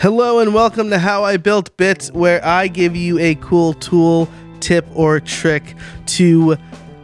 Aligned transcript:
Hello 0.00 0.38
and 0.38 0.54
welcome 0.54 0.88
to 0.88 0.98
How 0.98 1.24
I 1.24 1.36
Built 1.36 1.76
Bits, 1.76 2.10
where 2.12 2.42
I 2.42 2.68
give 2.68 2.96
you 2.96 3.18
a 3.18 3.34
cool 3.34 3.74
tool, 3.74 4.30
tip, 4.58 4.86
or 4.94 5.20
trick 5.20 5.74
to 6.06 6.56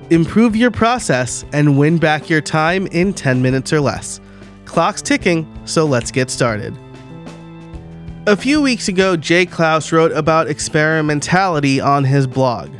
improve 0.08 0.56
your 0.56 0.70
process 0.70 1.44
and 1.52 1.78
win 1.78 1.98
back 1.98 2.30
your 2.30 2.40
time 2.40 2.86
in 2.86 3.12
10 3.12 3.42
minutes 3.42 3.70
or 3.70 3.82
less. 3.82 4.18
Clock's 4.64 5.02
ticking, 5.02 5.46
so 5.66 5.84
let's 5.84 6.10
get 6.10 6.30
started. 6.30 6.74
A 8.26 8.34
few 8.34 8.62
weeks 8.62 8.88
ago, 8.88 9.14
Jay 9.14 9.44
Clouse 9.44 9.92
wrote 9.92 10.12
about 10.12 10.48
experimentality 10.48 11.82
on 11.82 12.02
his 12.02 12.26
blog. 12.26 12.70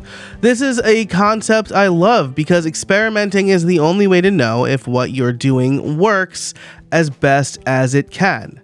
This 0.41 0.63
is 0.63 0.81
a 0.81 1.05
concept 1.05 1.73
I 1.73 1.89
love 1.89 2.35
because 2.35 2.65
experimenting 2.65 3.49
is 3.49 3.67
the 3.67 3.81
only 3.81 4.07
way 4.07 4.23
to 4.23 4.31
know 4.31 4.65
if 4.65 4.89
what 4.89 5.11
you're 5.11 5.35
doing 5.35 5.99
works 5.99 6.55
as 6.91 7.11
best 7.11 7.59
as 7.67 7.95
it 7.95 8.11
can. 8.11 8.63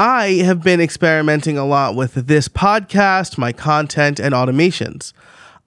I 0.00 0.40
have 0.44 0.62
been 0.62 0.80
experimenting 0.80 1.58
a 1.58 1.66
lot 1.66 1.94
with 1.94 2.14
this 2.14 2.48
podcast, 2.48 3.36
my 3.36 3.52
content, 3.52 4.18
and 4.18 4.32
automations. 4.32 5.12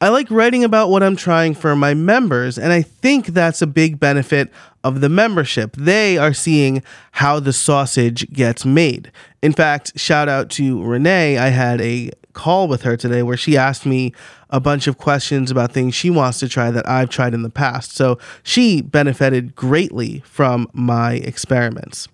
I 0.02 0.10
like 0.10 0.32
writing 0.32 0.64
about 0.64 0.90
what 0.90 1.04
I'm 1.04 1.16
trying 1.16 1.54
for 1.54 1.76
my 1.76 1.94
members, 1.94 2.58
and 2.58 2.74
I 2.74 2.82
think 2.82 3.28
that's 3.28 3.62
a 3.62 3.68
big 3.68 4.00
benefit 4.00 4.52
of 4.84 5.02
the 5.02 5.08
membership. 5.08 5.76
They 5.76 6.18
are 6.18 6.34
seeing 6.34 6.82
how 7.12 7.40
the 7.40 7.54
sausage 7.54 8.28
gets 8.34 8.66
made. 8.66 9.12
In 9.44 9.54
fact, 9.54 10.00
shout 10.00 10.28
out 10.28 10.50
to 10.54 10.84
Renee. 10.84 11.38
I 11.38 11.50
had 11.50 11.80
a 11.80 12.10
call 12.34 12.68
with 12.68 12.82
her 12.82 12.98
today 12.98 13.22
where 13.22 13.38
she 13.38 13.56
asked 13.56 13.86
me 13.86 14.14
a 14.50 14.60
bunch 14.60 14.88
of 14.88 14.98
questions 14.98 15.52
about 15.52 15.74
things 15.74 15.94
she 15.94 16.10
wants 16.10 16.40
to 16.40 16.50
try 16.50 16.72
that 16.72 16.90
I've 16.90 17.12
tried 17.12 17.36
in 17.36 17.44
the 17.44 17.52
past. 17.52 17.96
So 17.96 18.18
she 18.42 18.82
benefited 18.82 19.56
greatly 19.56 20.24
from 20.26 20.68
my 20.74 21.18
experiments. 21.18 22.08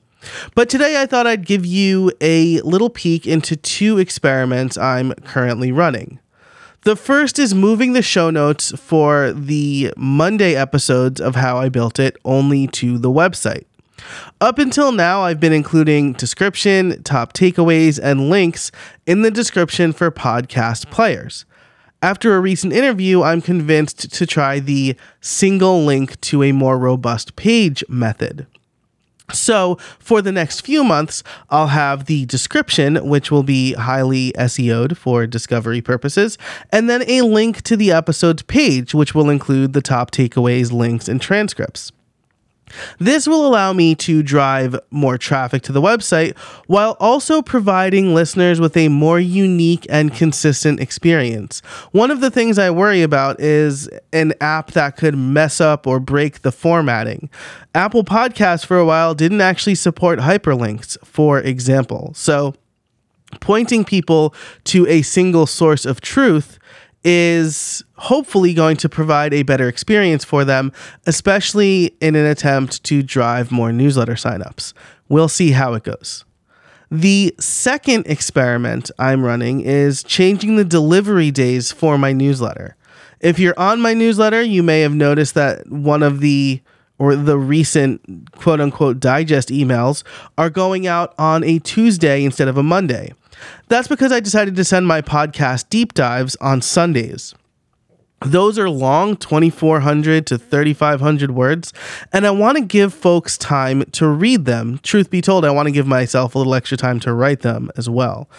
But 0.56 0.70
today 0.70 1.02
I 1.02 1.06
thought 1.06 1.28
I'd 1.28 1.46
give 1.46 1.66
you 1.66 2.12
a 2.22 2.60
little 2.62 2.90
peek 2.90 3.26
into 3.26 3.56
two 3.56 3.98
experiments 3.98 4.78
I'm 4.78 5.14
currently 5.26 5.72
running. 5.72 6.20
The 6.84 6.96
first 6.96 7.40
is 7.40 7.54
moving 7.54 7.94
the 7.94 8.02
show 8.02 8.30
notes 8.30 8.72
for 8.80 9.34
the 9.34 9.94
Monday 9.98 10.56
episodes 10.56 11.20
of 11.20 11.36
How 11.36 11.58
I 11.58 11.70
Built 11.70 12.00
It 12.00 12.18
only 12.24 12.68
to 12.68 12.98
the 12.98 13.10
website. 13.10 13.66
Up 14.40 14.60
until 14.60 14.94
now, 14.94 15.22
I've 15.24 15.42
been 15.42 15.52
including 15.52 16.14
description, 16.14 17.04
top 17.04 17.34
takeaways, 17.34 18.00
and 18.02 18.30
links 18.30 18.72
in 19.06 19.24
the 19.24 19.32
description 19.32 19.92
for 19.92 20.10
podcast 20.10 20.90
players. 20.90 21.46
After 22.02 22.34
a 22.36 22.40
recent 22.40 22.72
interview, 22.72 23.24
I'm 23.24 23.42
convinced 23.42 24.14
to 24.14 24.26
try 24.26 24.60
the 24.60 24.96
single 25.20 25.84
link 25.84 26.20
to 26.22 26.44
a 26.44 26.54
more 26.54 26.78
robust 26.78 27.36
page 27.36 27.84
method. 27.90 28.48
So, 29.34 29.78
for 30.00 30.22
the 30.22 30.32
next 30.32 30.62
few 30.62 30.84
months, 30.84 31.24
I'll 31.50 31.68
have 31.68 32.06
the 32.06 32.26
description, 32.26 33.08
which 33.08 33.32
will 33.32 33.44
be 33.44 33.74
highly 33.74 34.34
SEO'd 34.48 34.98
for 34.98 35.28
discovery 35.28 35.82
purposes, 35.82 36.38
and 36.72 36.90
then 36.90 37.04
a 37.08 37.22
link 37.22 37.62
to 37.64 37.78
the 37.78 37.92
episode's 37.92 38.44
page, 38.44 38.94
which 38.94 39.14
will 39.14 39.30
include 39.30 39.74
the 39.74 39.82
top 39.82 40.12
takeaways, 40.12 40.72
links, 40.72 41.08
and 41.08 41.22
transcripts. 41.22 41.92
This 43.00 43.28
will 43.28 43.46
allow 43.46 43.74
me 43.74 43.96
to 43.96 44.22
drive 44.24 44.80
more 44.92 45.18
traffic 45.18 45.62
to 45.64 45.72
the 45.72 45.82
website 45.82 46.38
while 46.68 46.98
also 47.00 47.42
providing 47.42 48.14
listeners 48.14 48.60
with 48.60 48.76
a 48.78 48.90
more 48.90 49.20
unique 49.20 49.86
and 49.90 50.14
consistent 50.14 50.80
experience. 50.80 51.62
One 51.92 52.12
of 52.12 52.22
the 52.22 52.32
things 52.32 52.58
I 52.58 52.70
worry 52.70 53.02
about 53.02 53.40
is 53.40 53.90
an 54.14 54.34
app 54.42 54.72
that 54.72 54.98
could 54.98 55.18
mess 55.18 55.60
up 55.60 55.88
or 55.88 56.00
break 56.00 56.42
the 56.42 56.52
formatting. 56.52 57.30
Apple 57.74 58.04
Podcasts 58.04 58.66
for 58.66 58.78
a 58.78 58.86
while 58.86 59.14
didn't 59.16 59.42
actually 59.42 59.76
support 59.76 60.20
hyperlinks, 60.20 60.98
for 61.06 61.40
example. 61.40 62.12
So, 62.16 62.56
pointing 63.40 63.86
people 63.86 64.34
to 64.66 64.88
a 64.88 65.02
single 65.02 65.46
source 65.46 65.86
of 65.86 66.02
truth 66.02 66.59
is 67.04 67.84
hopefully 67.96 68.54
going 68.54 68.78
to 68.78 68.90
provide 68.90 69.34
a 69.34 69.44
better 69.44 69.68
experience 69.68 70.26
for 70.26 70.44
them, 70.44 70.72
especially 71.06 71.96
in 72.02 72.16
an 72.16 72.26
attempt 72.26 72.84
to 72.86 73.02
drive 73.02 73.52
more 73.52 73.72
newsletter 73.72 74.16
signups. 74.16 74.74
We'll 75.08 75.30
see 75.30 75.52
how 75.52 75.74
it 75.74 75.84
goes. 75.84 76.26
The 76.92 77.36
second 77.40 78.08
experiment 78.08 78.90
I'm 78.98 79.24
running 79.24 79.62
is 79.62 80.04
changing 80.04 80.56
the 80.56 80.66
delivery 80.66 81.30
days 81.32 81.72
for 81.72 81.98
my 81.98 82.14
newsletter. 82.14 82.76
If 83.20 83.38
you're 83.38 83.60
on 83.60 83.80
my 83.82 83.94
newsletter, 83.94 84.42
you 84.42 84.64
may 84.64 84.82
have 84.82 84.96
noticed 84.96 85.36
that 85.36 85.70
one 85.70 86.04
of 86.04 86.20
the 86.20 86.62
or 87.00 87.16
the 87.16 87.38
recent 87.38 88.32
quote 88.34 88.62
unquote 88.62 89.00
digest 89.00 89.50
emails 89.50 90.04
are 90.38 90.50
going 90.50 90.86
out 90.86 91.16
on 91.18 91.44
a 91.44 91.60
Tuesday 91.60 92.24
instead 92.24 92.48
of 92.48 92.58
a 92.58 92.64
Monday. 92.64 93.14
That's 93.70 93.88
because 93.88 94.12
I 94.12 94.20
decided 94.20 94.56
to 94.58 94.64
send 94.64 94.86
my 94.88 95.02
podcast 95.02 95.70
deep 95.70 95.94
dives 95.94 96.36
on 96.38 96.62
Sundays. 96.62 97.34
Those 98.26 98.60
are 98.60 98.70
long, 98.70 99.16
2,400 99.16 100.28
to 100.28 100.38
3,500 100.38 101.32
words, 101.32 101.74
and 102.12 102.28
I 102.28 102.32
want 102.32 102.58
to 102.58 102.64
give 102.64 102.94
folks 102.94 103.38
time 103.38 103.84
to 103.92 104.08
read 104.08 104.46
them. 104.46 104.80
Truth 104.84 105.10
be 105.10 105.22
told, 105.22 105.46
I 105.46 105.52
want 105.52 105.68
to 105.68 105.72
give 105.72 105.88
myself 105.88 106.36
a 106.36 106.38
little 106.38 106.54
extra 106.54 106.78
time 106.78 107.00
to 107.02 107.14
write 107.14 107.42
them 107.42 107.72
as 107.78 107.90
well. 107.90 108.30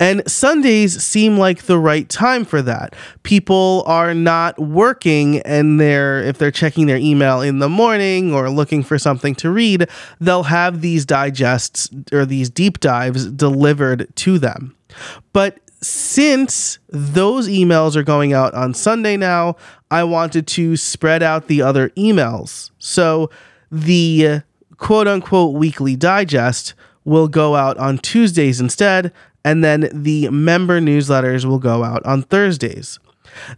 And 0.00 0.28
Sundays 0.28 1.02
seem 1.02 1.38
like 1.38 1.62
the 1.62 1.78
right 1.78 2.08
time 2.08 2.44
for 2.44 2.62
that. 2.62 2.94
People 3.22 3.84
are 3.86 4.12
not 4.12 4.58
working 4.58 5.38
and 5.40 5.80
they're 5.80 6.22
if 6.22 6.38
they're 6.38 6.50
checking 6.50 6.86
their 6.86 6.96
email 6.96 7.40
in 7.40 7.60
the 7.60 7.68
morning 7.68 8.34
or 8.34 8.50
looking 8.50 8.82
for 8.82 8.98
something 8.98 9.34
to 9.36 9.50
read, 9.50 9.88
they'll 10.20 10.44
have 10.44 10.80
these 10.80 11.06
digests 11.06 11.88
or 12.12 12.26
these 12.26 12.50
deep 12.50 12.80
dives 12.80 13.26
delivered 13.30 14.08
to 14.16 14.38
them. 14.38 14.74
But 15.32 15.58
since 15.84 16.78
those 16.88 17.48
emails 17.48 17.96
are 17.96 18.02
going 18.02 18.32
out 18.32 18.54
on 18.54 18.74
Sunday 18.74 19.16
now, 19.16 19.56
I 19.90 20.04
wanted 20.04 20.46
to 20.48 20.76
spread 20.76 21.22
out 21.22 21.46
the 21.46 21.62
other 21.62 21.90
emails. 21.90 22.70
So 22.78 23.30
the 23.70 24.26
uh, 24.28 24.40
quote 24.76 25.08
unquote 25.08 25.54
weekly 25.54 25.96
digest 25.96 26.74
will 27.04 27.28
go 27.28 27.54
out 27.54 27.76
on 27.76 27.98
Tuesdays 27.98 28.60
instead, 28.60 29.12
and 29.44 29.62
then 29.62 29.90
the 29.92 30.28
member 30.30 30.80
newsletters 30.80 31.44
will 31.44 31.58
go 31.58 31.84
out 31.84 32.04
on 32.06 32.22
Thursdays. 32.22 32.98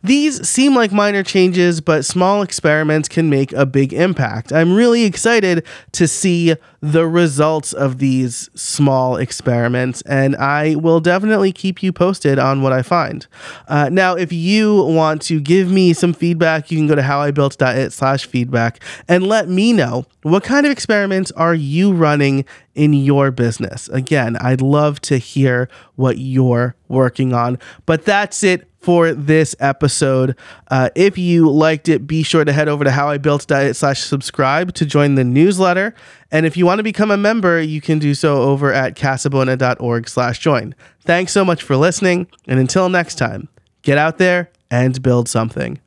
These 0.02 0.48
seem 0.48 0.74
like 0.74 0.92
minor 0.92 1.22
changes, 1.22 1.80
but 1.80 2.04
small 2.04 2.42
experiments 2.42 3.08
can 3.08 3.30
make 3.30 3.52
a 3.52 3.66
big 3.66 3.92
impact. 3.92 4.52
I'm 4.52 4.74
really 4.74 5.04
excited 5.04 5.66
to 5.92 6.08
see 6.08 6.54
the 6.80 7.06
results 7.06 7.72
of 7.72 7.98
these 7.98 8.48
small 8.54 9.16
experiments, 9.16 10.02
and 10.02 10.36
I 10.36 10.76
will 10.76 11.00
definitely 11.00 11.52
keep 11.52 11.82
you 11.82 11.92
posted 11.92 12.38
on 12.38 12.62
what 12.62 12.72
I 12.72 12.82
find. 12.82 13.26
Uh, 13.66 13.88
now, 13.90 14.14
if 14.14 14.32
you 14.32 14.84
want 14.84 15.22
to 15.22 15.40
give 15.40 15.70
me 15.70 15.92
some 15.92 16.12
feedback, 16.12 16.70
you 16.70 16.78
can 16.78 16.86
go 16.86 16.94
to 16.94 17.02
howibuilt.it 17.02 17.92
slash 17.92 18.26
feedback 18.26 18.82
and 19.08 19.26
let 19.26 19.48
me 19.48 19.72
know 19.72 20.04
what 20.22 20.44
kind 20.44 20.66
of 20.66 20.72
experiments 20.72 21.32
are 21.32 21.54
you 21.54 21.92
running 21.92 22.44
in 22.74 22.92
your 22.92 23.30
business. 23.30 23.88
Again, 23.88 24.36
I'd 24.36 24.60
love 24.60 25.00
to 25.02 25.18
hear 25.18 25.68
what 25.96 26.18
you're 26.18 26.76
working 26.88 27.32
on. 27.32 27.58
But 27.86 28.04
that's 28.04 28.42
it 28.42 28.68
for 28.86 29.12
this 29.12 29.56
episode. 29.58 30.36
Uh, 30.70 30.90
if 30.94 31.18
you 31.18 31.50
liked 31.50 31.88
it, 31.88 32.06
be 32.06 32.22
sure 32.22 32.44
to 32.44 32.52
head 32.52 32.68
over 32.68 32.84
to 32.84 32.90
howibuilt.it 32.90 33.74
slash 33.74 34.00
subscribe 34.00 34.74
to 34.74 34.86
join 34.86 35.16
the 35.16 35.24
newsletter. 35.24 35.92
And 36.30 36.46
if 36.46 36.56
you 36.56 36.66
want 36.66 36.78
to 36.78 36.84
become 36.84 37.10
a 37.10 37.16
member, 37.16 37.60
you 37.60 37.80
can 37.80 37.98
do 37.98 38.14
so 38.14 38.42
over 38.42 38.72
at 38.72 38.94
casabona.org 38.94 40.08
slash 40.08 40.38
join. 40.38 40.72
Thanks 41.00 41.32
so 41.32 41.44
much 41.44 41.64
for 41.64 41.76
listening. 41.76 42.28
And 42.46 42.60
until 42.60 42.88
next 42.88 43.16
time, 43.16 43.48
get 43.82 43.98
out 43.98 44.18
there 44.18 44.52
and 44.70 45.02
build 45.02 45.28
something. 45.28 45.80